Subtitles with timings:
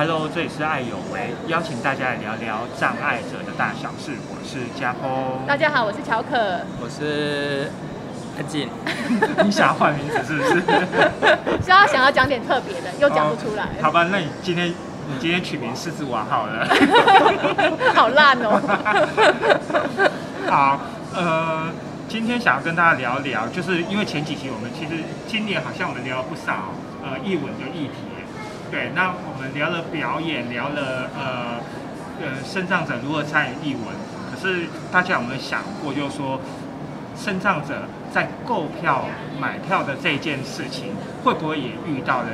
[0.00, 4.12] ！Hello，这里是爱有为，邀请大家来聊聊障碍者的大小事。
[4.30, 5.46] 我是家峰。
[5.46, 6.62] 大家好，我是乔可。
[6.80, 7.70] 我是
[8.38, 8.70] 阿进。
[9.44, 10.54] 你想要换名字是不是？
[11.62, 13.68] 是要想要讲点特别的，又讲不出来。
[13.82, 16.66] 好吧，那你今天你今天取名狮子王好了。
[17.94, 18.58] 好烂哦。
[20.48, 20.80] 好，
[21.14, 21.68] 呃，
[22.08, 26.72] 今天想要跟大家聊聊，就是因为前几期我们其实今年好像我们聊了不少
[27.04, 28.08] 呃译文的议题。
[28.70, 31.58] 对，那我们聊了表演，聊了呃
[32.22, 33.86] 呃，身障者如何参与译文。
[34.30, 36.40] 可是大家有没有想过，就是说，
[37.16, 37.82] 身障者
[38.12, 39.06] 在购票、
[39.40, 42.28] 买票的这件事情，会不会也遇到了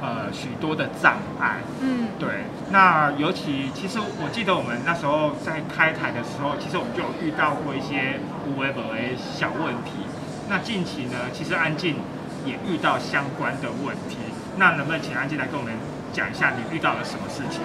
[0.00, 1.58] 呃许多的障碍？
[1.82, 2.44] 嗯，对。
[2.70, 10.08] 那尤其其实我记得我们那时候在开台的时候，其实我们就有遇到过一些无为本为小问题。
[10.48, 11.96] 那近期呢，其实安静
[12.46, 14.16] 也遇到相关的问题。
[14.56, 15.72] 那能不能请安静来跟我们
[16.12, 17.62] 讲一下你遇到了什么事情？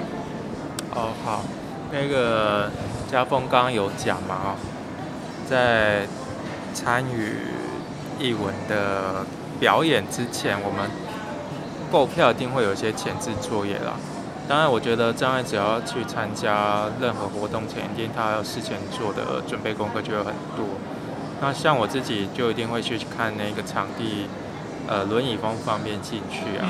[0.96, 1.44] 哦，好，
[1.92, 2.72] 那个
[3.12, 4.56] 家峰刚刚有讲嘛，
[5.50, 6.08] 在
[6.74, 7.36] 参与
[8.18, 9.26] 译文的
[9.60, 10.90] 表演之前，我们
[11.92, 13.94] 购票一定会有一些前置作业啦。
[14.48, 20.66] 当然，我觉得障碍者要去参加任何活动前，一定他要事前做的准备功课就有很多。
[21.42, 24.28] 那像我自己就一定会去看那个场地。
[24.88, 26.66] 呃，轮椅方不方便进去啊？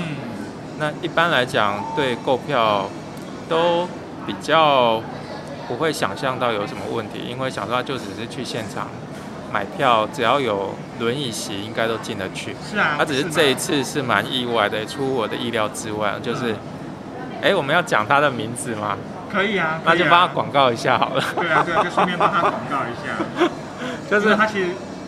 [0.79, 2.89] 那一般来讲，对购票
[3.49, 3.87] 都
[4.25, 5.01] 比较
[5.67, 8.87] 不会想象到有什么问题，因为想到就只是去现场
[9.51, 12.55] 买票，只要有轮椅席，应该都进得去。
[12.69, 12.95] 是啊。
[12.97, 16.55] 他只是这一次是蛮意外的，出我的意料之外，就是，
[17.41, 18.97] 哎，我们要讲他的名字吗？
[19.31, 19.79] 可以啊。
[19.83, 21.23] 那就帮他广告一下好了。
[21.35, 23.49] 对啊，对啊，就顺便帮他广告一下。
[24.09, 24.67] 就是他其实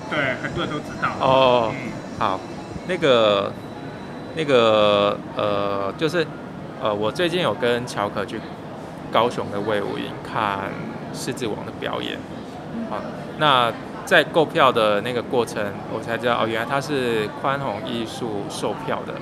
[0.09, 1.09] 对很多人都知道。
[1.19, 1.72] 哦。
[1.74, 1.92] 嗯。
[2.18, 2.40] 好。
[2.90, 3.54] 那个，
[4.36, 6.26] 那个，呃，就是，
[6.82, 8.42] 呃，我最近有跟乔可去
[9.12, 10.72] 高雄的魏武营看
[11.14, 12.18] 狮子王的表演，
[12.90, 12.98] 好，
[13.38, 13.72] 那
[14.06, 15.64] 在购票的那个过程，
[15.94, 19.14] 我才知道哦，原来他是宽宏艺术售票的，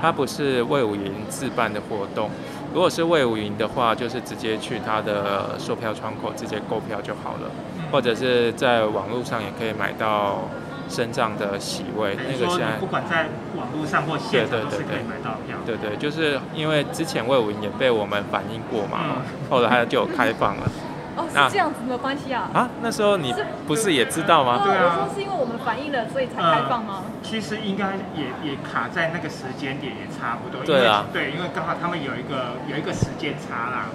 [0.00, 2.30] 他不是魏武营自办的活动。
[2.72, 7.50] 如果是魏武营的话，就是直接去他的售票窗口直接购票就好了，
[7.90, 10.42] 或者是在网络上也可以买到。
[10.88, 13.26] 身障的席位，那个现在不管在
[13.56, 15.56] 网络上或现场都是可以买到票。
[15.66, 20.62] 对对，就是因为之前魏武营也被我们反映过嘛， 后来他就有开放了。
[21.18, 22.48] 哦，是这样子，没有关系啊。
[22.54, 23.34] 啊，那时候你
[23.66, 24.62] 不是也知道吗？
[24.62, 25.02] 对啊。
[25.02, 27.02] 我说是因为我们反映了，所以才开放吗？
[27.24, 30.64] 其实应该也也卡在那个时间点，也差不多。
[30.64, 31.06] 对啊。
[31.12, 33.86] 对，因为刚好他们有一个有一个时间差啦。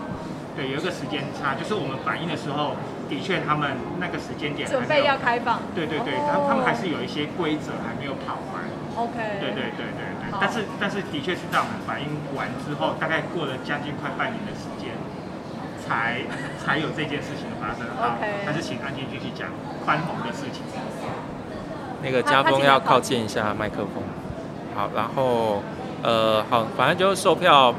[0.55, 2.75] 对，有一个时间差，就是我们反映的时候，
[3.09, 5.59] 的确他们那个时间点准备要开放。
[5.75, 8.63] 对对对，他他们还是有一些规则还没有跑完。
[8.95, 9.17] OK。
[9.39, 14.91] 对对对对对，但是但是的确是在我们反映完之后，大概过了将近快半年的时间，
[15.79, 16.21] 才
[16.57, 17.85] 才有这件事情的发生。
[17.97, 18.45] OK。
[18.45, 19.49] 还是请安静继续讲
[19.85, 20.63] 宽宏的事情。
[22.01, 24.03] 那个家风要靠近一下麦克风。
[24.75, 25.61] 好，然后
[26.01, 27.73] 呃好，反正就是售票，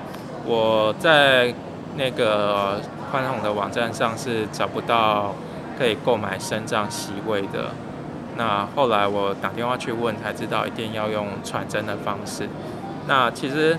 [0.44, 1.54] 我在。
[1.96, 2.80] 那个
[3.14, 5.32] 宽宏的网站上是找不到
[5.78, 7.70] 可以购买身障席位的。
[8.36, 12.48] 那后来我打电话去问，才知道一定要用传真的方式。
[13.06, 13.78] 那其实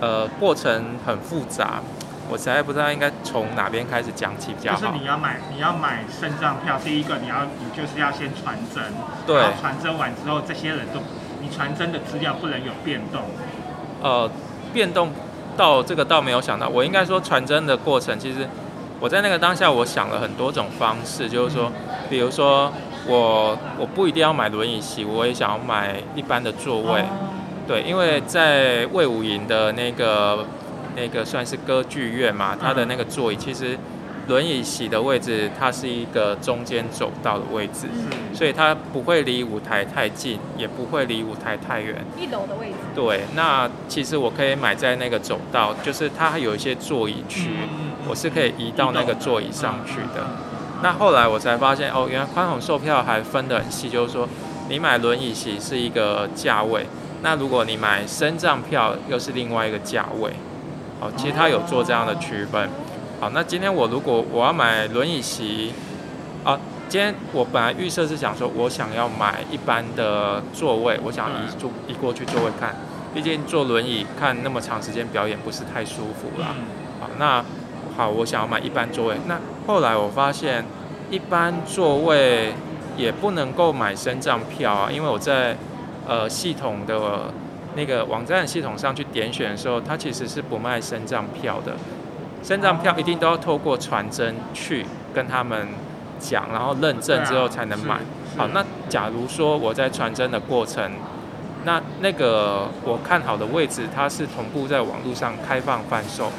[0.00, 1.82] 呃过程很复杂，
[2.30, 4.80] 我实在不知道应该从哪边开始讲起比较好。
[4.80, 8.82] 就是你要买你要买身障票，第一个你要你就是要先传真，
[9.26, 11.00] 对，传真完之后，这些人都
[11.42, 13.24] 你传真的资料不能有变动。
[14.02, 14.30] 呃，
[14.72, 15.12] 变动。
[15.56, 18.48] 到这个倒没有想到，我应该说传真的过程，其实
[19.00, 21.72] 我在那个当下，我想了很多种方式，就是说，
[22.08, 22.70] 比如说
[23.06, 27.02] 我我不一定要买轮椅席，我也想要买一般的座位，
[27.66, 30.44] 对，因为在魏武营的那个
[30.94, 33.76] 那个算是歌剧院嘛，它的那个座椅其实。
[34.30, 37.88] 轮椅席的位置，它是一个中间走道的位置，
[38.32, 41.96] 所以它不会离舞台太近，也不会离舞台太远。
[42.16, 42.76] 一楼的位置。
[42.94, 47.50] 对，那其实我可以买在那个走道，就是它有一些座椅区，
[48.08, 50.24] 我是可以移到那个座椅上去的。
[50.80, 54.28] 那后来我才发现，哦，原来宽宏售票还分得很细，就是说
[54.68, 56.86] 你买轮椅席是一个价位，
[57.22, 60.30] 那如果你买升降票又是另外一个价位。
[61.00, 62.68] 哦，其实它有做这样的区分。
[63.20, 65.74] 好，那今天我如果我要买轮椅席，
[66.42, 66.58] 啊，
[66.88, 72.74] 今天我本来预设是想说，我想要买一般的座位，我想移坐移过去座位看，
[73.12, 76.54] 毕竟坐轮椅看那么长时间表演不是太舒服啦。
[76.56, 76.64] 嗯
[76.98, 77.44] 好，那
[77.94, 79.16] 好，我想要买一般座位。
[79.26, 80.64] 那后来我发现，
[81.10, 82.54] 一般座位
[82.96, 85.54] 也不能够买升降票啊，因为我在
[86.08, 87.30] 呃系统的
[87.76, 91.76] 那个网站系统上去点选的时候，它其实是不卖升降票的。
[92.42, 95.68] 升降票一定都要透过传真去跟他们
[96.18, 97.98] 讲，然后认证之后才能买。
[98.32, 100.90] 是好，那假如说我在传真的过程，
[101.64, 106.30] 那那个我看好的位置，它是同步在网络上开放贩售。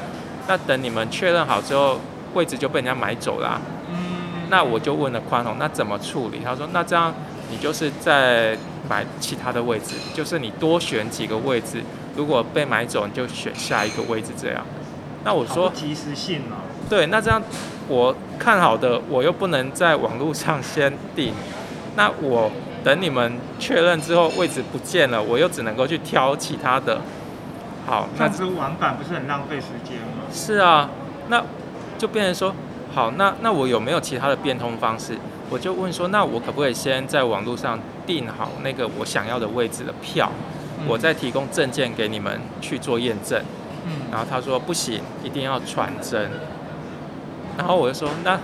[0.48, 2.00] 那等你们确认好之后，
[2.34, 3.60] 位置就被人家买走啦、
[3.90, 6.40] 嗯，那我就问了宽宏，那怎么处理？
[6.44, 7.14] 他说，那这样
[7.50, 8.56] 你就是在
[8.88, 11.82] 买其他的位置，就是你多选几个位置，
[12.16, 14.64] 如果被买走，你就选下一个位置这样。
[15.24, 16.56] 那我说，及时性哦。
[16.90, 17.40] 对，那这样
[17.88, 21.32] 我看好的，我又不能在网络上先订，
[21.96, 22.50] 那我
[22.84, 27.00] 等你们确认之后位置不见了，我又只能够去挑其他的。
[27.86, 30.24] 好，那这样子玩板不是很浪费时间吗？
[30.32, 30.90] 是啊，
[31.28, 31.42] 那
[31.96, 32.54] 就变成说，
[32.94, 35.16] 好，那那我有没有其他的变通方式？
[35.48, 40.30] 我就问说，那我可不可以先在网络上订好那个我想要的位置的票，
[40.78, 43.42] 嗯我再提供证件给你们去做验证？
[43.84, 46.30] 嗯，然后他说不行，一定要传真。
[47.56, 48.38] 然后我就说，那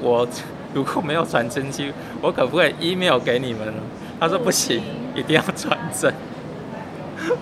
[0.00, 0.26] 我
[0.74, 1.92] 如果没有传真机，
[2.22, 3.82] 我可不可以 email 给你们呢？
[4.18, 4.82] 他说不行，
[5.14, 6.12] 一定要传真。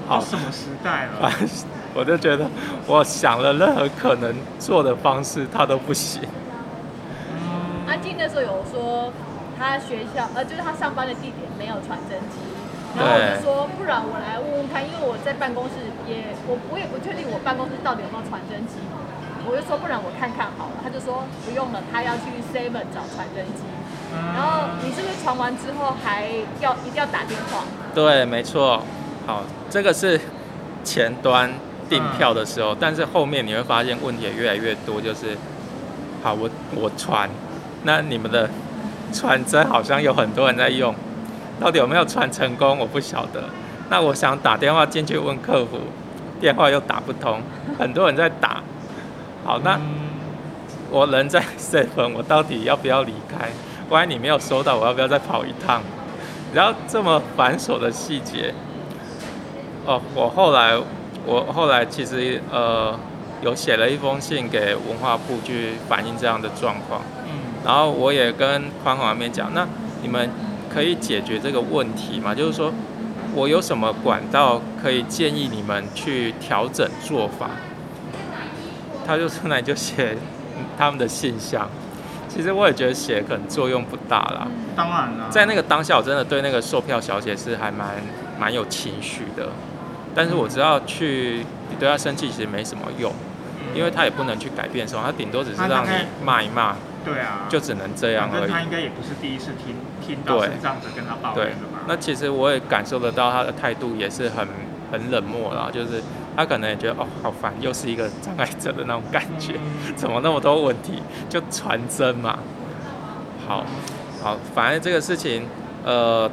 [0.09, 1.31] 好，什么时代了？
[1.95, 2.47] 我就觉得，
[2.87, 6.23] 我想了任何可能做的方式，他都不行。
[7.31, 9.13] 嗯阿金那时候有说，
[9.59, 12.43] 他学校呃，就是他上班的地点没有传真机，
[12.99, 15.71] 然后我就说，不然我来问问看，因为我在办公室
[16.07, 18.77] 也我我也不确定我办公室到底有没有传真机，
[19.47, 23.63] 我就说不然我看看好了，他就说不用了，他要去 Seven 找传真机，
[24.35, 26.25] 然后你是不是传完之后还
[26.61, 27.65] 要一定要打电话？
[27.95, 28.83] 对，没错。
[29.27, 30.21] 好，这个是
[30.85, 31.51] 前端
[31.89, 35.37] 订票的时候，但是后面你会发现问题也越来越多，就是，
[36.23, 37.29] 好，我我传，
[37.85, 38.49] 那你们的
[39.13, 40.95] 传真好像有很多人在用，
[41.59, 43.45] 到底有没有传成功，我不晓得。
[43.89, 45.79] 那我想打电话进去问客服，
[46.41, 47.41] 电话又打不通，
[47.79, 48.63] 很多人在打。
[49.45, 49.81] 好，那嗯
[50.91, 53.51] 我人在 seven，我到底要不要离开？
[53.91, 55.83] 万一你没有收到，我要不要再跑一趟？
[56.55, 58.55] 然后这么繁琐的细节，
[59.85, 60.79] 哦，我后来
[61.27, 62.99] 我后来其实呃
[63.43, 69.67] 有写了一封信给文化部去反映这样的状况，嗯然后我也跟宽宏那边讲，那
[70.01, 70.31] 你们
[70.73, 72.35] 可以解决这个问题吗？
[72.35, 72.73] 就是说
[73.35, 77.51] 我有什么管道可以建议你们去调整做法？
[79.07, 80.17] 他就出来就写
[80.79, 81.69] 他们的信箱。
[82.29, 84.47] 其实我也觉得写可能作用不大啦。
[84.75, 87.97] 当然了，在那个当下，我真的对那个售票小姐是还蛮
[88.39, 89.49] 蛮有情绪的。
[90.15, 93.13] 但是我知道去你对她生气其实没什么用，
[93.61, 95.91] 嗯因为她也不能去改变什么，她顶多只是让你
[96.25, 98.63] 骂一骂，对啊，就只能这样而已他。
[98.63, 104.47] 应该也不是第一次听听到对是这样子跟他抱对怨的吧？，那其实我也感受得到他的态度也是很
[104.91, 106.03] 很冷漠啦，就是
[106.37, 109.55] 他可能也觉得哦好烦，又是一个障碍者的那种感觉。
[109.55, 111.03] 嗯 怎么那么多问题？
[111.29, 112.39] 就传真嘛。
[113.47, 113.65] 好，
[114.23, 115.47] 好，反正这个事情，
[115.85, 116.31] 呃，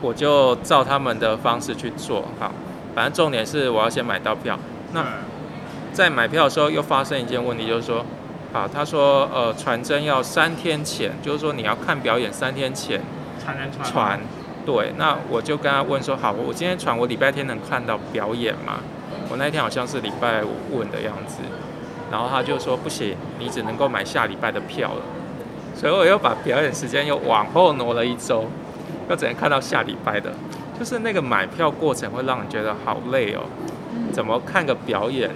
[0.00, 2.24] 我就照他们的方式去做。
[2.40, 2.50] 好，
[2.94, 4.58] 反正重点是我要先买到票。
[4.92, 5.04] 那
[5.92, 8.04] 在买票的时候又发生一件问题，就是说，
[8.52, 13.00] 好，他说，呃，传真要三天前，就是说你要看表演三天前
[13.84, 14.18] 传。
[14.64, 18.80] 对，那我就跟他问说，好，我今天传，我礼拜天能看到表演吗？
[19.30, 21.38] 我那天好像是礼拜五问的样子，
[22.10, 25.02] 然后他就说不行，你只能够买下礼拜的票了。
[25.74, 28.44] 所以我又把表演时间又往后挪了一周，
[29.08, 30.32] 又只能看到下礼拜的。
[30.78, 33.42] 就是那个买票过程会让人觉得好累哦，
[34.12, 35.30] 怎么看个表演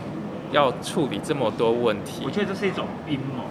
[0.51, 2.31] 要处理这么多问题我？
[2.31, 3.45] 觉得这是一种阴谋，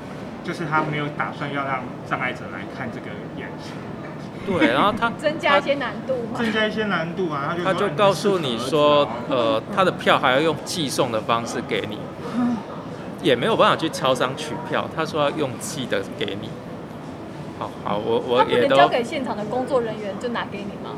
[0.43, 3.73] 就是他没有打算要让障碍者来看这个演出，
[4.45, 6.37] 对，然后他 增加一些难度嘛。
[6.37, 7.55] 增加一些难度啊。
[7.55, 11.97] 他就他就告诉你说，呃，他的票还要用寄送的方式给你，
[13.21, 16.49] 也没有办法去超商取票，他说要用寄的给你。
[17.59, 20.95] 好好，我我也都交给现场的工作人员就拿给你吗？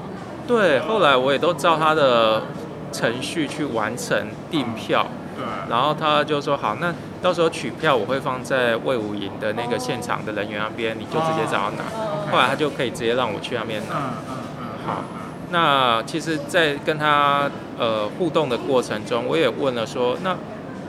[0.48, 2.44] 对，后来我也都照他的
[2.92, 11.84] 程序去完成订票，对，然后他就说好，那到时候取票我会放在魏武营的那个现场的人员那边，你就直接找他拿。
[11.94, 13.96] 呃后来他就可以直接让我去那边拿。
[13.96, 15.04] 嗯嗯嗯，好
[15.52, 20.36] 那其实，在跟他呃互动的过程中，我也问了说，那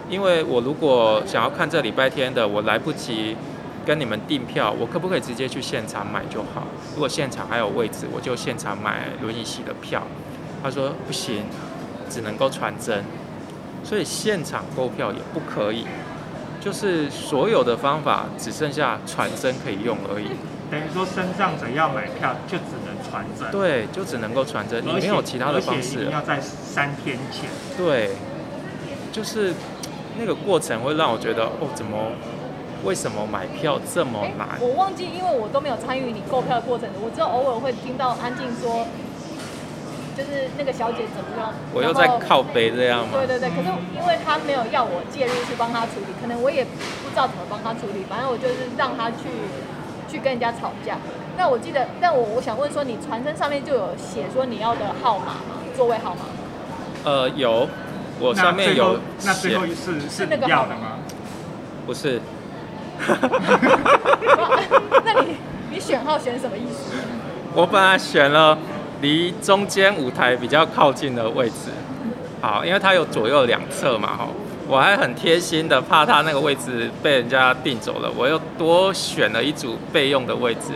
[0.08, 3.36] 因为我如果想要看这礼拜天的，我来不及
[3.84, 6.62] 跟你们订票，我可不可以直接去现场买就好？
[6.94, 10.02] 如果现场还有位置，我就现场买轮椅席的票。
[10.62, 11.44] 他说不行，
[12.08, 13.04] 只能够传真，
[13.88, 15.86] 所以现场购票也不可以，
[16.60, 20.26] 就是所有的方法只剩下传真可以用而已。
[20.68, 26.10] 等于说，身上者要买票就只能传真，对，就只能够传真，你没有其他的方式了。
[26.10, 27.48] 要在三天前。
[27.78, 28.10] 对，
[29.12, 29.54] 就是
[30.18, 32.10] 那个过程会让我觉得，哦，怎么，
[32.82, 34.58] 为什么买票这么难？
[34.60, 38.84] 我忘记，因为我都没有参与你购票的过程，我只有偶尔会听到安静说，
[40.16, 41.52] 就是那个小姐怎么样。
[41.74, 43.12] 我又在靠背这样吗？
[43.18, 49.28] 对对对，可是因为他没有要我介入去帮他处理，可能我也不知道怎么帮他处理，反正我就是让他去。
[50.08, 50.96] 去跟人家吵架，
[51.36, 55.40] 那我记得，但我我想问说，你传真上面就有写说你要的号码吗？
[55.76, 56.20] 座位号码？
[57.02, 57.68] 呃，有，
[58.20, 59.00] 我上面有。
[59.24, 60.98] 那最后是是那个要的吗？
[61.84, 62.20] 不是。
[65.04, 65.38] 那你
[65.72, 66.94] 你选号选什么意思？
[67.52, 68.56] 我本来选了
[69.00, 71.70] 离中间舞台比较靠近的位置，
[72.40, 74.28] 好，因为它有左右两侧嘛，哈。
[74.68, 80.72] 我还很贴心的，怕它那个位置被人家订走了，我又多选了一组备用的位置。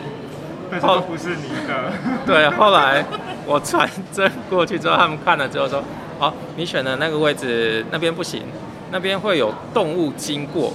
[0.81, 1.93] 后不是你的。
[2.25, 3.05] 对，后来
[3.45, 5.83] 我传真过去之后，他们看了之后说
[6.21, 8.43] ：“好，你选的那个位置那边不行，
[8.93, 10.73] 那边会有动物经过。”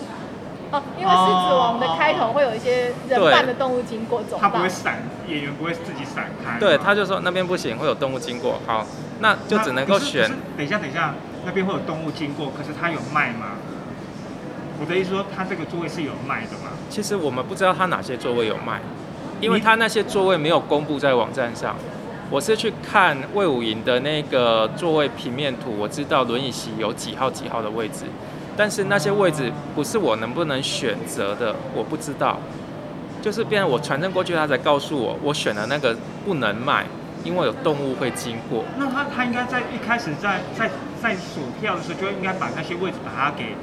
[0.75, 4.37] 哦， 因为狮子王的开头会有一些人扮的动物经过走。
[4.39, 6.59] 他不会闪，演员不会自己闪开。
[6.59, 8.59] 对，他就说那边不行，会有动物经过。
[8.67, 8.85] 好，
[9.19, 10.29] 那就只能够选。
[10.57, 11.13] 等一下，等一下。
[11.45, 13.51] 那边会有动物经过，可是他有卖吗？
[14.79, 16.71] 我的意思说，他这个座位是有卖的吗？
[16.89, 18.81] 其实我们不知道他哪些座位有卖，
[19.39, 21.75] 因为他那些座位没有公布在网站上。
[22.31, 28.05] 我是去看魏武营的那个座位平面图，我知道轮椅席有几号几号的位置，
[28.57, 32.39] 但是那些位置不是我能不能选择的，我不知道。
[33.21, 35.95] 就是变成我传真过去，他才告诉我，我选的那个
[36.25, 36.85] 不能卖。
[37.23, 40.69] 因为有动物会经过，那他他应该在一开始在在
[41.01, 43.55] 在锁票的时候就应该把那些位置把它给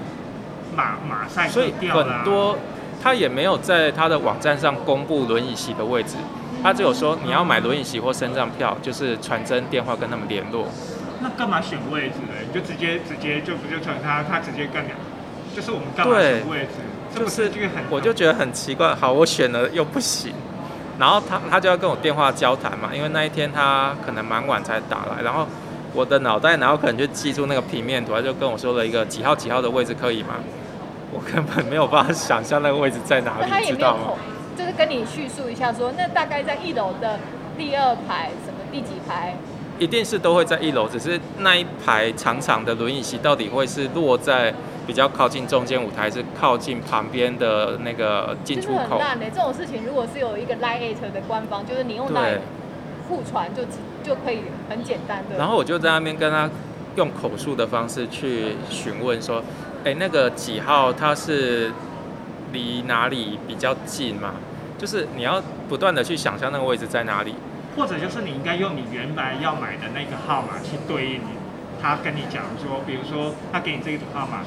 [0.74, 2.58] 马马赛所以很多
[3.00, 6.16] 他也没有在他的网站上公布轮椅席的位置，
[6.60, 10.66] 他只有说你要买轮椅席或身障票，就是传真电话跟他们联络。
[11.22, 12.34] 那干嘛选位置呢？
[12.52, 14.94] 就直接直接就不就传他他直接干掉，
[15.54, 16.82] 就是我们干嘛选位置？
[17.14, 17.50] 就是
[17.90, 20.32] 我就觉得很奇怪，好，我选了又不行。
[20.98, 25.46] 然后他他就要跟我电话交谈嘛，因为那一天他可能蛮晚才打来，然后
[25.94, 30.36] 我的脑袋然后可能就记住那个平面图，他就跟我说了一个几号几号的位置可以吗？
[31.12, 34.14] 我根本没有办法想象那个位置在哪里，知道吗？
[34.56, 37.18] 就是跟你叙述一下说，那大概在一楼的
[37.58, 39.34] 第二排什么第几排？
[39.82, 44.54] 一定是都会在一楼，只是那一排长长的轮椅席到底会是落在？
[44.84, 48.98] 比较靠近中间舞台，是靠近旁边的那个进出口。
[48.98, 52.40] 很烂的这种事情，如果是有一个 Lite 的官方，就是你用来
[53.08, 53.62] 互传，就
[54.02, 55.38] 就可以很简单的。
[55.38, 56.50] 然后我就在那边跟他
[56.96, 59.40] 用口述的方式去询问说
[59.86, 61.70] ：“哎，那个几号他是
[62.52, 64.34] 离哪里比较近嘛？
[64.76, 67.36] 就是你要不断的去想象那个位置在哪里，
[67.76, 71.20] 或者就是你应该用你原来要买的那个号码去对应
[71.80, 74.40] 他跟你讲说，比如说他给你这一组号码。”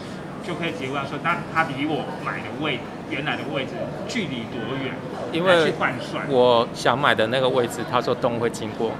[0.45, 2.77] 就可以直接问说，那他离我买的位
[3.09, 3.71] 原来的位置
[4.07, 4.93] 距离多远？
[5.31, 5.73] 因为
[6.29, 8.91] 我想买的那个位置，他说动物会经过，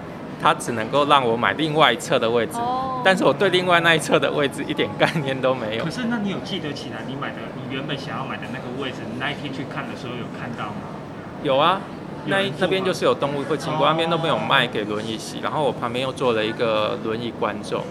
[0.42, 2.54] 他只能够让我买另外一侧的位置。
[2.56, 3.00] 哦。
[3.06, 5.86] 但是我对另外那一侧的位置一点概念都没有。
[5.86, 10.98] 可是那你有记得起来你买的你原本想要买的那个位置，你那一天去看的时候有看到吗？
[11.44, 11.80] 有啊。
[12.28, 17.84] 那那边就是有动物会经过，那边都没有卖给轮椅席，然后我旁边又坐了一个轮椅观众。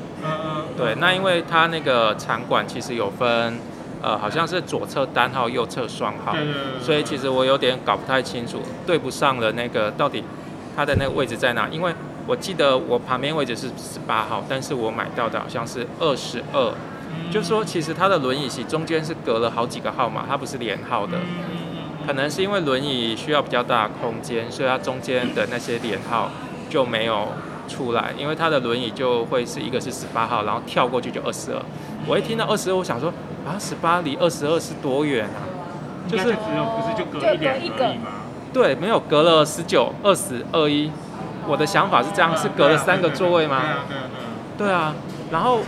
[0.77, 3.59] 对，那因为他那个场馆其实有分，
[4.03, 6.35] 呃，好像是左侧单号，右侧双号。
[6.81, 10.25] 所以其实我有点搞不太清楚，对不上了那个到底
[10.75, 11.69] 他的那个位置在哪？
[11.69, 11.95] 因为
[12.27, 16.73] 我记得我旁边位置是十八号，但是我买到的好像是二十二。
[17.11, 17.31] 嗯。
[17.31, 21.19] 就是说，其实他的轮椅席中间是隔了好几个号码，它不是连号的。
[22.07, 26.31] 可能是因为轮椅需要比较大的空间，所以它中间的那些连号
[26.69, 27.29] 就没有
[27.69, 28.13] 出来。
[28.19, 31.63] 因为它的轮椅就会是一个是十八号，然后跳过去就二十二。
[32.07, 33.13] 我一听到二十二，我想说
[33.47, 35.41] 啊，十八离二十二是多远啊？
[36.07, 38.13] 就是只有不是就隔一两个吗？
[38.53, 40.91] 对，没有隔了十九、二十二一。
[41.47, 43.61] 我的想法是这样，是隔了三个座位吗？
[43.61, 44.05] 对啊，对啊，
[44.59, 44.95] 对啊。
[45.31, 45.61] 然后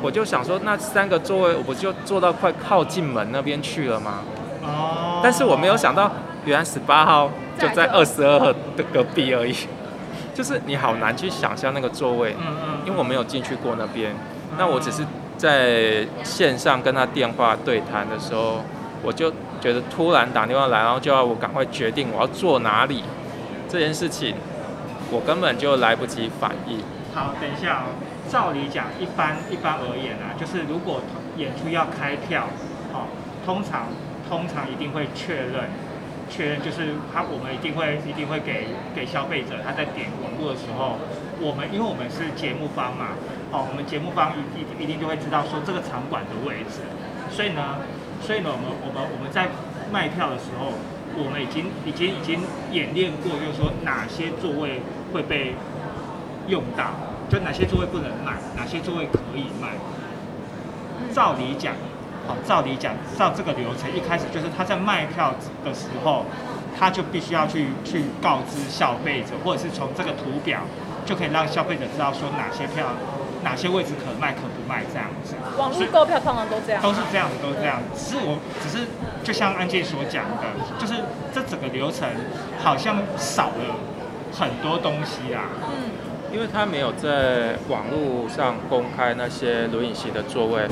[0.00, 4.20] 我就想说，那三个座位我不就坐到快靠近门那边去了吗？
[4.62, 6.10] 哦，但是我没有想到，
[6.44, 9.54] 原来十八号就在二十二号的隔壁而已，
[10.34, 14.14] 就是你好难去想象那个座位，嗯嗯，因为我没有进去过那边，
[14.58, 15.04] 那我只是
[15.36, 18.62] 在线上跟他电话对谈的时候，
[19.02, 23.04] 我就觉得突然打电话来，然后就要我赶快决定我要坐哪里。
[23.68, 24.34] 这件事情，
[25.12, 26.80] 我根本就来不及反应。
[27.14, 27.94] 好，等一下哦。
[28.28, 31.00] 照理讲，一般一般而言啊，就是如果
[31.36, 32.48] 演出要开票，
[32.92, 33.06] 哦，
[33.46, 33.86] 通常
[34.30, 35.66] 通常一定会确认，
[36.30, 40.96] 确认就是他我们一定会一定会给给消费者他在点网络的时候，
[41.42, 43.18] 我们因为我们是节目方嘛，
[43.50, 46.86] 哦，我们节目方一一一定就会知道说这个场馆的位置，
[47.28, 47.82] 所以呢，
[48.22, 49.48] 所以呢，我们我们我们在
[49.90, 50.78] 卖票的时候，
[51.18, 52.38] 我们已经已经已经
[52.70, 54.80] 演练过，就是说哪些座位
[55.12, 55.58] 会被
[56.46, 56.94] 用到，
[57.28, 59.74] 就哪些座位不能卖，哪些座位可以卖。
[61.12, 61.74] 照理讲，
[62.30, 65.34] 好，照理讲，照这个流程，一开始就是他在卖票
[65.64, 66.24] 的时候，
[66.78, 70.60] 他就必须要去去告知消费者，或者是从这个图表
[71.04, 72.86] 就可以让消费者知道说哪些票、
[73.42, 75.34] 哪些位置可卖可不卖这样子。
[75.58, 77.82] 网络购票通常都这样，都是这样子，都是这样。
[77.96, 78.86] 只是我只是
[79.24, 80.46] 就像安健所讲的，
[80.78, 80.94] 就是
[81.34, 82.08] 这整个流程
[82.62, 83.74] 好像少了
[84.30, 85.40] 很多东西啦。
[86.32, 90.68] 因为他没有在网络上公开那些轮椅席的座位，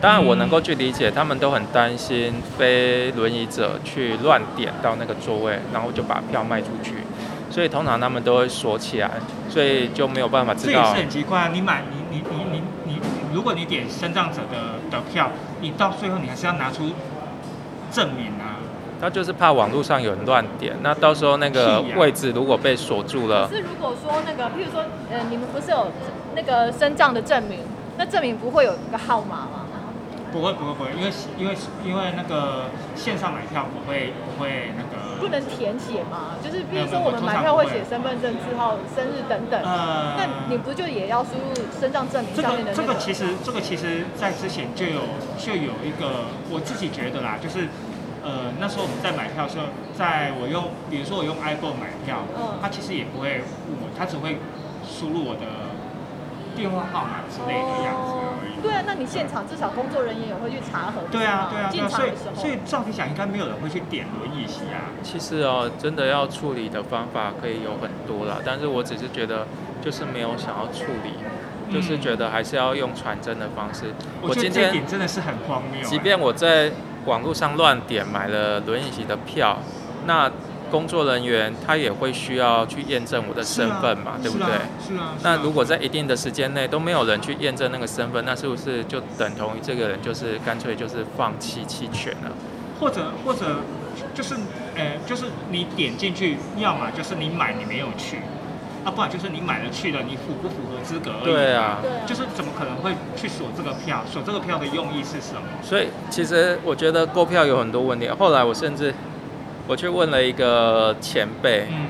[0.00, 6.94] 当然我能够去理解，他们都很担心非轮椅者去乱点到那个座位，然后就把票卖出去，
[7.50, 9.10] 所以通常他们都会锁起来，
[9.50, 11.00] 所以就没有办法知道这也是。
[11.02, 11.50] 很奇怪啊！
[11.52, 13.00] 你买你你你你你，
[13.34, 16.90] 如果你点身障者的的票，你到最后你还是要拿出
[17.90, 18.51] 证明啊。
[19.02, 25.88] 他就是怕网络上有人乱点，那到时候那个位置如果被锁住了可，是如果说那个，譬如说，呃，你们不是有
[26.36, 27.58] 那个身障的证明，
[27.98, 29.66] 那证明不会有一个号码吗？
[30.30, 36.38] 不会不会不会，因为因为因为那个线上买票不会不会那个不能填写吗？
[36.40, 45.00] 就是比如说我们买票会写身份证字号、生日等等，呃那你不就也要输入身障证明上面的那个这个其实这个其实在之前就有
[45.36, 47.66] 就有一个我自己觉得啦，就是
[48.22, 54.38] 呃那时候我们在买票的时候，在我用比如说我用 iPhone 买票，嗯它其实也不会问我，它只会
[54.86, 55.74] 输入我的
[56.54, 58.62] 电话号码之类的样子而已。
[58.62, 64.94] 对啊，那你现场至少工作人员也会去查核，对啊，对啊，对啊，所以场的时候，所以照理讲，应该没有人会去点轮椅席啊。
[65.02, 69.46] 其实哦，真的要处理的方法可以有很多啦，但是我只是觉得
[69.82, 73.86] 就是没有想要处理，就是觉得还是要用传真的方式。
[74.20, 75.84] 我觉得今天这点真的是很荒谬啊。
[75.84, 76.70] 即便我在
[77.06, 79.58] 网络上乱点买了轮椅席的票，
[80.06, 80.30] 那
[80.70, 84.46] 工作人员他也会需要去验证我的身份嘛，对不对？
[84.46, 84.96] 是啊，是啊。
[84.96, 92.30] 是啊那如果在一定的时间内都没有人去验证那个身份，那是不是就等同于这个人就是干脆就是放弃弃权了？
[92.80, 93.60] 或者或者
[94.14, 94.34] 就是
[94.74, 98.18] 呃，就是你点进去，要么就是你买你没有去，
[98.84, 101.32] 啊，不然就是你买了去了，你符不符合资格而已。
[101.32, 104.02] 对啊就是怎么可能会去锁这个票？
[104.10, 105.42] 锁这个票的用意是什么？
[105.62, 108.08] 所以其实我觉得购票有很多问题。
[108.08, 108.92] 后来我甚至
[109.68, 111.86] 我去问了一个前辈，嗯，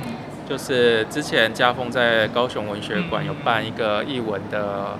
[0.48, 4.98] 就是之前家峰在高雄文学馆嗯有办一个译文的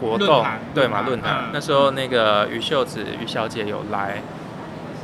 [0.00, 1.02] 活动，对嘛？
[1.02, 4.22] 论坛那时候那个于秀子于小姐有来，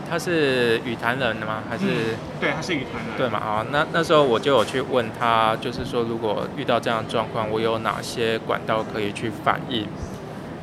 [0.09, 1.63] 她是语坛人的吗？
[1.69, 1.85] 还是？
[1.85, 3.17] 嗯对，他是语坛人。
[3.17, 3.41] 对嘛？
[3.41, 9.87] 好，那那时候我就有去问他，就是说如果遇到这样的状况，我有哪些管道可以去反映？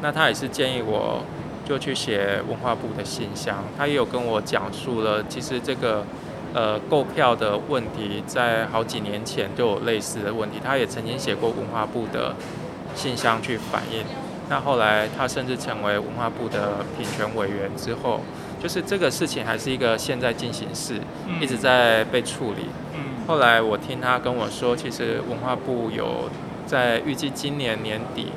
[0.02, 1.24] 那他也是建议我
[1.66, 3.64] 就去写文化部的信箱。
[3.78, 6.06] 他也有跟我讲述了，其实这个
[6.54, 12.36] 呃购票的问题，在好几年前就有类似的问题，他也曾经写过文化部的
[12.96, 14.06] 信箱去反映。
[14.50, 18.20] 那后来他甚至成为文化部的品权委员之后，
[18.64, 22.68] 就是这个事情还是一个现在进行式，嗯一直在被处理。
[22.96, 26.30] 嗯，后来我听他跟我说，其实文化部有
[26.66, 28.32] 在预计今年年底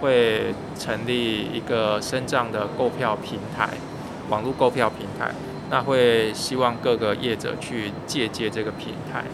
[0.00, 3.70] 会成立一个身障的购票平台，
[4.28, 5.30] 网络购票平台，
[5.70, 9.24] 那会希望各个业者去借鉴这个平台。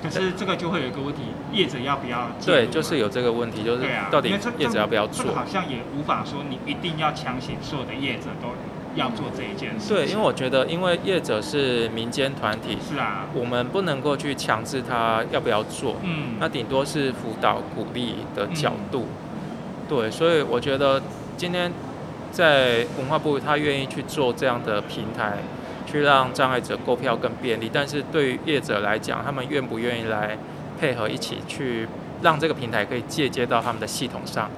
[0.00, 2.30] 可是这个就会有一个问题，业者要不要？
[2.44, 5.34] 对，就是有这个问题，就是到底业者要不要做这个？
[5.34, 8.48] 好像也无法说你一定要强行所有的业者都
[8.94, 9.92] 要做这一件事。
[9.92, 15.96] 对，因为我觉得，因为业者是民间团体，是啊，我们不能够去强制他要不要做。
[16.02, 19.06] 嗯，那顶多是辅导鼓励的角度，
[19.88, 21.02] 对，所以我觉得
[21.36, 21.70] 今天
[22.30, 25.38] 在文化部他愿意去做这样的平台，
[25.86, 30.36] 去让障碍者购票更便利，但是对于业者来讲，他们愿不愿意来
[30.80, 31.86] 配合一起去
[32.22, 34.50] 让这个平台可以借接到他们的系统上，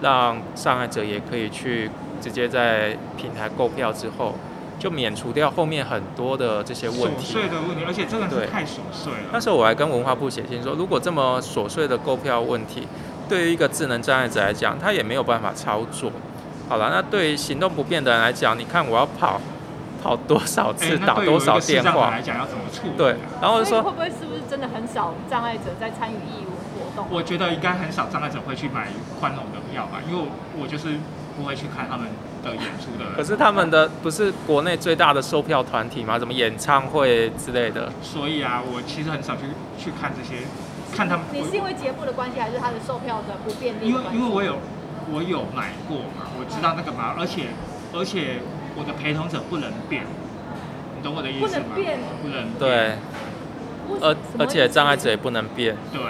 [0.00, 4.34] 让障碍者也可以去直接在平台购票之后，
[4.78, 7.32] 就免除掉后面很多的这些问琐题。
[7.32, 9.30] 碎的问题，而且真的是太琐碎了。
[9.32, 12.86] 那时候我还跟文化部写信说，如果这么琐碎的购票问题，
[13.28, 16.10] 对于一个智能障碍者来讲，他也没有办法操作。
[16.68, 19.40] 好了，那对于行动不便的人来讲，你看我要跑
[20.02, 22.92] 跑多少哎次，打多少对于一个视电话来，讲要怎么处理？
[22.96, 27.06] 对，然后就说会不会是不是真的很少障碍者在参与义务活动？
[27.10, 30.24] 我觉得应该很少障碍者会去买宽容的票吧，因为
[30.58, 30.94] 我就是
[31.36, 32.06] 不会去看他们
[32.42, 33.14] 的演出的人。
[33.16, 36.18] 可是他们的不是国内最大的售票团体吗？
[36.18, 37.90] 什么演唱会之类的？
[38.02, 39.42] 所以啊，我其实很少去
[39.78, 40.42] 去看这些，
[40.96, 41.26] 看他们。
[41.32, 44.00] 你是因为节目的关系，还是他的售票的不便利因为？
[44.12, 44.58] 因为我有
[45.12, 47.46] 我有买过嘛，我知道那个嘛，而且
[47.92, 48.40] 而且
[48.76, 50.04] 我的陪同者不能变，
[50.96, 51.64] 你懂我的意思吗？
[51.74, 52.96] 不能变不能变对，
[54.00, 56.00] 而而且障碍者也不能变，对，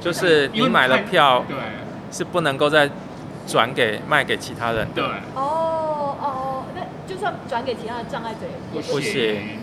[0.00, 1.56] 就是你买了票对
[2.10, 2.88] 是不能够再
[3.46, 5.10] 转给卖给其他人对的。
[5.34, 9.58] 哦哦哦，那就算转给其他的障碍者也不行行，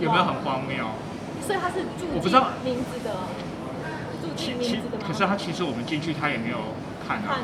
[0.00, 0.86] 有没有很荒谬？
[1.46, 3.10] 所以他是住我不知道名字的，
[4.22, 5.04] 注记其其名字的吗？
[5.06, 6.58] 可是他其实我们进去他也没有
[7.06, 7.38] 看啊看，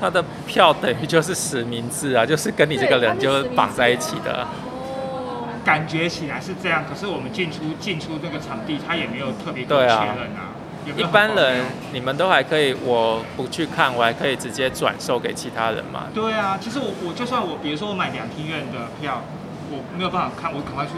[0.00, 4.46] 他的票等于就是实名制啊，就是跟你这个人就是绑在一起的。
[4.46, 10.49] 哦，感觉起来是这样，可是我们进出进出这个场地，他也没有特别跟我对啊确认啊。
[10.96, 16.04] 一般人你们都还可以，我不去看，我还可以直接转售给其他人嘛。
[16.14, 19.22] 对啊，其实我我就算我比如说我买两厅院的票，
[19.70, 20.92] 我没有办法看，我赶快去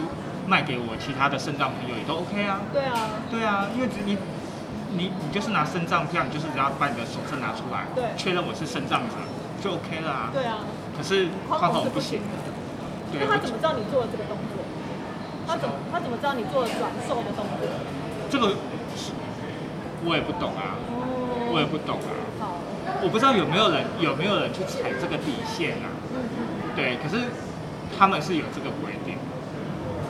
[0.46, 2.60] 卖给我其他的肾脏朋友也都 OK 啊。
[2.72, 4.16] 对啊，对啊，因为只你
[4.94, 9.16] 你你就是拿肾脏票，你就是只要把你的手册拿出来，对确认我是肾脏者
[9.60, 10.30] 就 OK 了啊。
[10.32, 10.64] 对啊，
[10.96, 13.20] 可是宽宽宏不宏是不行行，的。
[13.20, 14.62] 那他怎么知道你做了这个动作？
[15.44, 17.66] 他怎么他怎么知道你做了转售的动作？
[18.30, 18.56] 这个是
[20.04, 20.74] 我也不懂啊，
[21.52, 22.10] 我也哦，不懂啊。
[23.02, 25.90] 我不知道有没有人有没有人去踩这个底线啊？
[26.74, 27.24] 对，可是
[27.98, 29.16] 他们是有这个规定。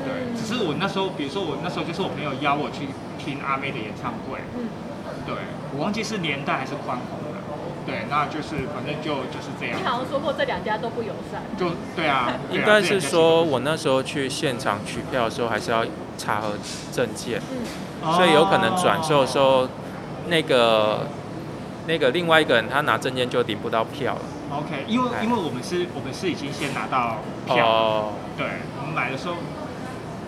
[0.04, 4.68] 对，只是我那时候，比如说我那时候就是我朋友邀我去听阿妹的演唱会，嗯，
[5.24, 5.34] 对
[5.76, 7.38] 我忘记是年代还是宽宏了。
[7.86, 11.42] 对，那就是反正就就是这样你，好像说过这两家都不友善。
[11.58, 12.34] 就对啊。
[12.50, 15.84] 对啊应该是说，我那时候去现场取票的时候，还是要
[16.18, 16.52] 查核
[16.92, 19.68] 证件，嗯，所以有可能转售的时候，
[20.28, 21.06] 那个
[21.86, 24.20] 那个另外一个人他拿证件就领不到票了。
[24.50, 28.44] 哦 OK，因为哎因为我们是我们是已经先拿到票，哦，对，
[28.76, 29.36] 我们买的时候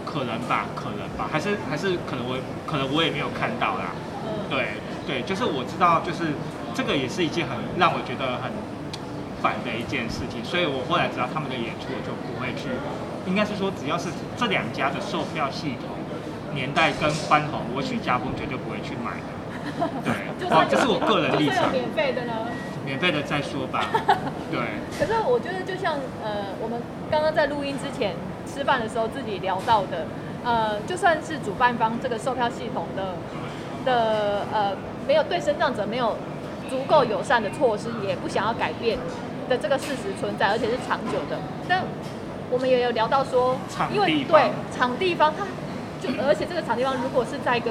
[0.07, 3.93] 可能吧，可能吧，还是还是可能我可能我也没有看到啦。
[4.25, 6.33] 嗯，对对，就是我知道，就是
[6.73, 8.49] 这个也是一件很让我觉得很
[9.43, 12.73] 烦的一件事情，所以我后来知道他们的演出，我就不会去。
[13.29, 16.01] 应该是说，只要是这两家的售票系统
[16.55, 19.34] 年代跟宽宏，我许家峰绝对不会去买的。
[20.05, 22.33] 对， 就哦算，有这是我个人立场，免费的呢。
[22.85, 23.89] 免费的再说吧。
[24.53, 24.61] 对，
[24.99, 26.79] 可是我觉得，就像呃，我们
[27.11, 28.15] 刚刚在录音之前
[28.47, 30.05] 吃饭的时候自己聊到的，
[30.45, 33.15] 呃，就算是主办方这个售票系统的
[33.87, 34.77] 的呃，
[35.09, 36.15] 没有对生长者没有
[36.69, 38.99] 足够友善的措施，也不想要改变
[39.49, 41.39] 的这个事实存在，而且是长久的。
[41.67, 41.85] 但
[42.51, 45.47] 我们也有聊到说场，因为对场地方，它
[46.07, 47.71] 就 而且这个场地方如果是在一个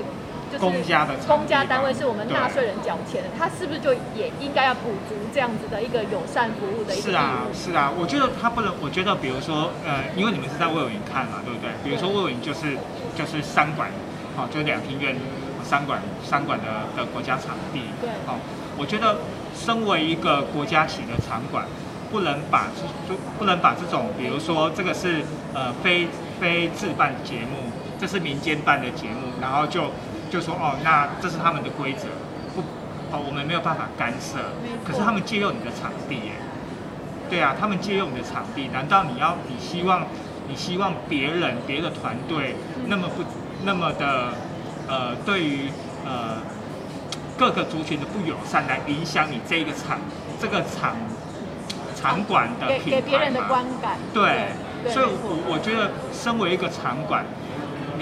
[0.54, 11.72] 就是公家的公家单位是我们纳税人缴钱的，他是不是就也应该要补足这样子的一个友善服务的一个义是啊，是啊，我觉得他不能，我觉得比如说，呃，因为你们是在魏有营看嘛，对不对？
[11.84, 12.78] 比如说魏有营就是
[13.18, 13.90] 就是三馆，
[14.36, 15.16] 好、就是两厅院
[15.64, 18.12] 三馆三馆的的国家场地，对。
[18.28, 18.38] 好、
[18.78, 19.18] 我觉得
[19.58, 21.66] 身为一个国家级的场馆，
[22.12, 25.24] 不能把这就不能把这种，比如说这个是
[25.56, 26.08] 呃非
[26.40, 29.90] 非自办节目，这是民间办的节目，然后就
[30.34, 32.08] 就说哦，那这是他们的规则，
[32.56, 32.62] 不
[33.16, 34.40] 哦，我们没有办法干涉，
[34.84, 36.32] 可是他们借用你的场地耶。
[37.30, 40.08] 对啊，他们借用你的场地，难道你要你希望
[40.50, 42.56] 你希望别人别的团队
[42.88, 43.24] 那么不
[43.64, 44.34] 那么的
[44.88, 45.70] 呃对于
[46.04, 46.42] 呃
[47.38, 50.00] 各个族群的不友善来影响你这个场
[50.42, 50.96] 这个场
[51.96, 53.98] 场馆的给品牌给别人的吗观感。
[54.12, 54.50] 对，
[54.92, 57.24] 所以我我觉得身为一个场馆，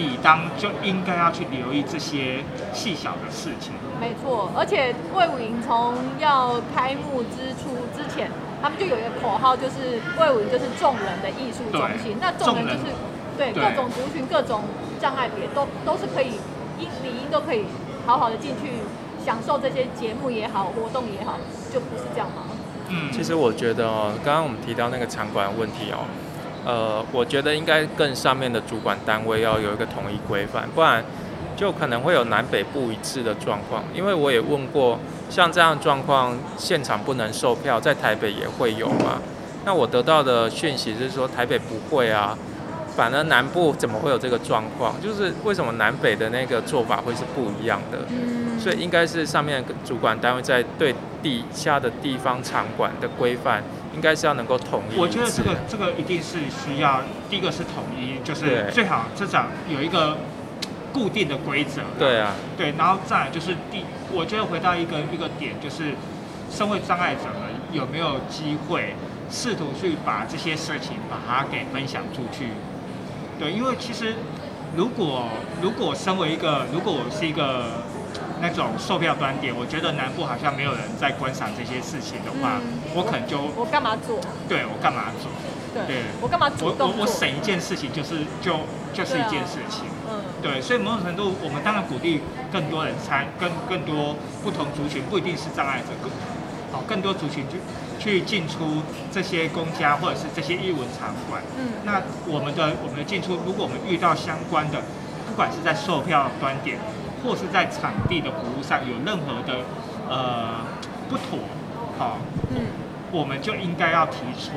[0.01, 3.73] 理当就应该要去留意这些细小的事情。
[3.99, 12.17] 没错，而且魏武营从要开幕之初之前，他们就有一个口号，就是魏武营就是众人的艺术中心。
[12.19, 12.89] 那众人就是
[13.37, 14.63] 对对各种族群、各种
[14.99, 16.41] 障碍别都都是可以
[16.79, 17.65] 应理应都可以
[18.07, 18.81] 好好的进去
[19.23, 21.37] 享受这些节目也好，活动也好，
[21.71, 22.43] 就不是这样吗？
[22.89, 26.03] 嗯，其实我觉得哦，刚刚我们提到那个场馆问题哦，
[26.65, 31.03] 呃，我觉得应该更上面的主管单位要有一个统一规范，不然
[31.55, 33.83] 就可能会有南北不一致的状况。
[33.93, 39.19] 因为我也问过，像这样状况，现场不能售票，在台北也会有吗？
[39.65, 42.37] 那我得到的讯息是说台北不会啊，
[42.95, 44.99] 反而南部怎么会有这个状况？
[45.01, 47.99] 就是为什么南北的那个做法会是不一样的？
[48.09, 53.63] 嗯，所以应该是上面主管单位在对地下的地方场馆的规范，
[53.95, 54.99] 应该是要能够统一。
[54.99, 60.17] 我觉得这个这个一定是需要，第一个是统一，就是对最好至少有一个
[60.91, 61.81] 固定的规则。
[61.97, 65.93] 对啊，对，然后再就是第，我觉得回到一个一个点，就是
[66.51, 68.95] 社会障碍者们有没有机会
[69.29, 72.49] 试图去把这些事情把它给分享出去？
[73.41, 74.13] 对，因为其实
[74.77, 75.27] 如果
[75.63, 77.81] 如果身为一个，如果我是一个
[78.39, 84.21] 那种售票端点，我觉得南部好像没有人在观赏这些事情的话，嗯我可能就我干嘛做？
[84.47, 85.31] 对我干嘛做？
[85.73, 86.75] 对对我干嘛主我？
[86.77, 88.61] 我我省一件事情，就是就
[88.93, 89.89] 就是一件事情。
[90.05, 92.21] 嗯，对，所以某种程度，我们当然鼓励
[92.53, 96.13] 更多人参，更更多不同族群，不一定是障碍者，更
[96.69, 97.57] 好更多族群去
[98.01, 101.43] 去进出这些公家或者是这些艺文场馆。
[101.59, 104.81] 嗯那我们的我们的进出，如果我们遇到相关的，
[105.27, 106.79] 不管是在售票端点，
[107.23, 109.59] 或是在场地的服务上有任何的
[110.09, 110.65] 呃
[111.07, 111.39] 不妥，
[111.99, 112.17] 好、
[112.49, 112.57] 嗯
[113.11, 114.51] 我们就应该要提出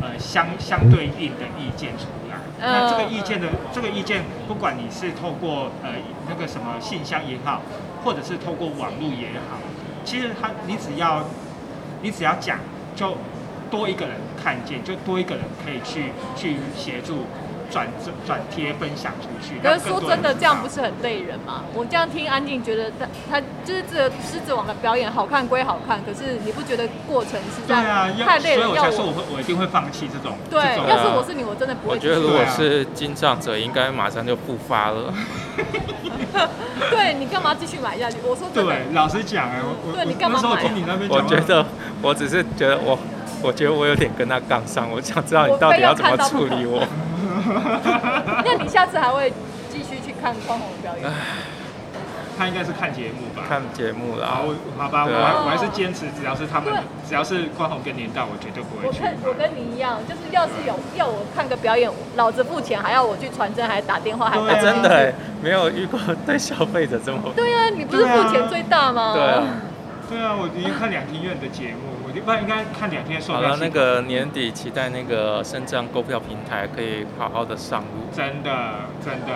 [0.00, 2.38] 呃相相对应的意见出来。
[2.58, 5.90] 那这个意见的这个意见，不管你是透过呃
[6.26, 7.60] 那个什么信箱也好，
[8.02, 9.58] 或者是透过网络也好，
[10.04, 11.22] 其实他你只要
[12.04, 12.58] 你只要讲，
[12.94, 13.16] 就
[13.70, 17.24] 多一个人看见，就多一个人可以去去协助
[17.74, 17.88] 转
[18.24, 19.58] 转贴分享出去。
[19.60, 20.80] 可是说真的，这样不是？
[20.84, 21.62] 很累人吗？
[21.72, 28.68] 我这样听安静觉得他他就是这个狮子王的表演好看归好看，可是你不觉得过程实对啊，在太累了？
[28.68, 31.94] 要所以我才说我会我一定会放弃这种对要是我是你，我真的不会。
[31.94, 35.12] 我觉得如果是金藏者，应该马上就不发了。
[36.90, 38.18] 对你干嘛继续买下去？
[38.22, 41.64] 我说真的，对，老实讲哎，我我对你干嘛买那时候听你那边，我觉得，
[42.02, 42.98] 我只是觉得我，
[43.42, 46.86] 我觉得我有点跟他杠上，我想知道你到底非要要怎么处理我。
[48.44, 49.32] 那你下次还会
[49.70, 51.10] 继续去看光宏的表演？
[52.36, 53.44] 他应该是看节目吧。
[53.48, 54.42] 看节目啦好，，
[54.76, 56.74] 好吧，我还我还是坚持，只要是他们，
[57.08, 59.04] 只要是关宏跟年代，我绝对不会去。
[59.22, 67.20] 我跟我跟你一样，就是要是有要我看个表演，老子付钱还要我去传真，还打电话，还真的哎，没有遇过对消费者这么。
[67.36, 69.12] 对啊，你不是付钱最大吗？
[69.14, 69.44] 对啊。
[70.10, 73.68] 对啊，我已经看两厅院的节目，我一般应该看两天售好了，票系统。
[73.68, 78.06] 那个年底期待那个深圳购票平台可以好好的上路。
[78.14, 78.50] 真的
[79.04, 79.34] 真的，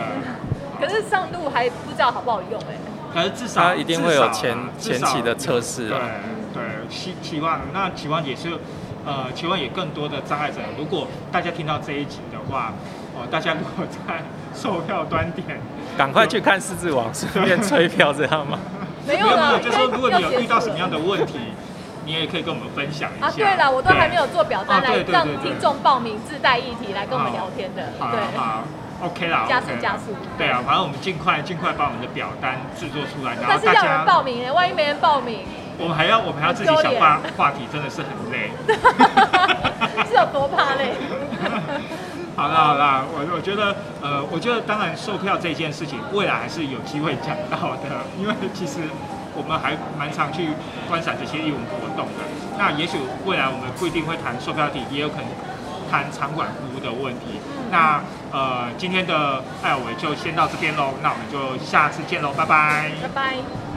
[0.81, 2.77] 可是上路还不知道好不好用哎、
[3.13, 6.09] 可是至少它一定会有前前期的测试对啊。
[6.55, 8.49] 对，期期望那期望也是，
[9.05, 10.61] 呃，期望也更多的障碍者。
[10.79, 12.73] 如果大家听到这一集的话，
[13.17, 14.23] 哦，大家如果在
[14.55, 15.45] 售票端点，
[15.99, 18.59] 赶快去看《狮子王》，顺便催票，这样吗？
[19.07, 21.39] 没有啦，就说如果你有遇到什么样的的问题，
[22.09, 23.27] 你也可以跟我们分享一下。
[23.27, 23.31] 啊？
[23.37, 28.65] 对了，我都还没有做表单啊来让听众报名自带议题来跟我们聊天的，好对，好
[29.05, 35.41] ，OK 啦， 加速加速对啊，反正我们尽快尽快把我们的表单制作出来，然后但是要人大家报名哎，万一没人报名，
[35.77, 38.51] 我们还要我们还要自己想话话题，真的是很累。
[40.09, 40.95] 是有多怕累？
[42.35, 48.79] 好啦好啦，我我觉得呃，我觉得当然售票这件事情，未来还是有机会讲到的，因为其实
[49.39, 50.51] 我们还蛮常去
[50.89, 52.27] 观赏这些艺文活动的。
[52.59, 55.27] 那也许未来我们不一定会谈售票体，也有可能
[55.89, 57.39] 谈场馆服务的问题。
[57.71, 62.91] 那呃，今天的艾尔维就先到这边喽，那我们就下次见喽，拜拜。
[63.01, 63.68] 拜拜。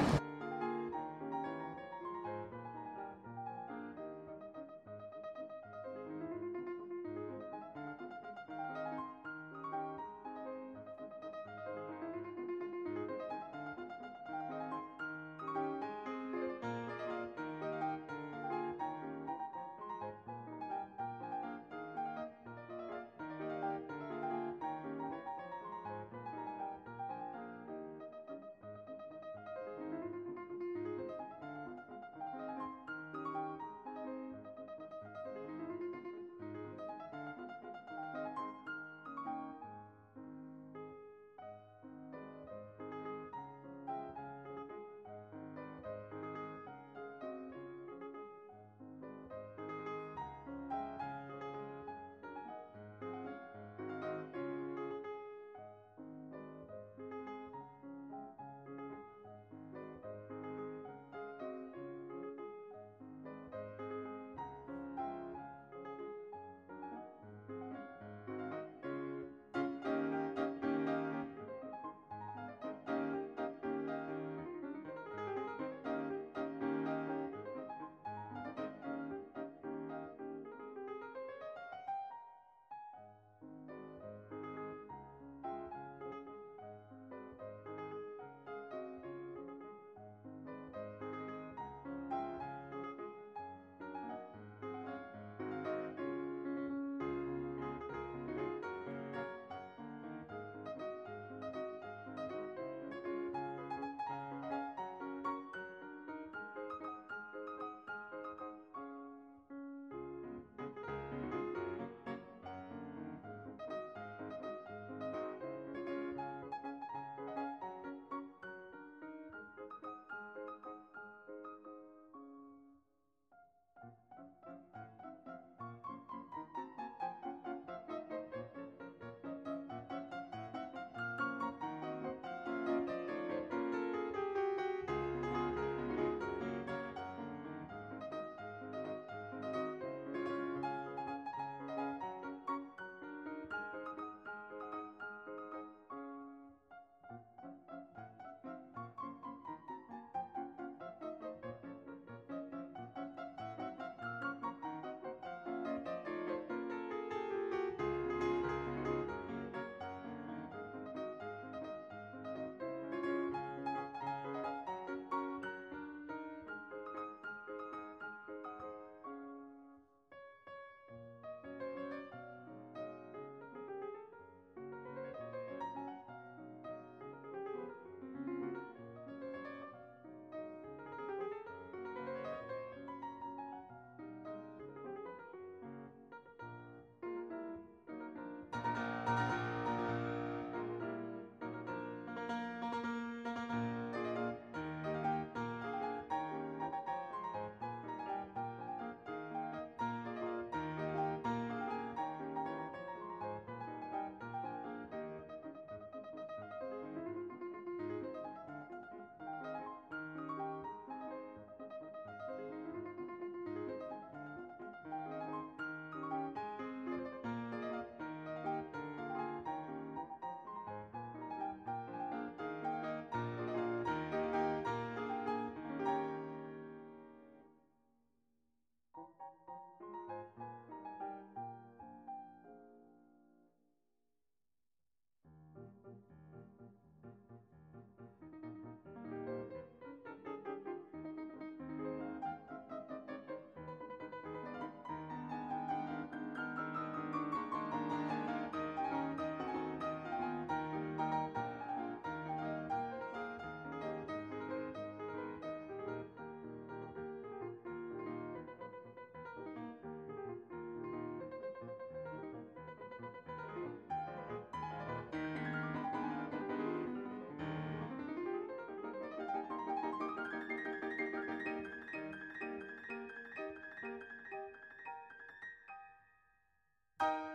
[277.01, 277.30] 拜。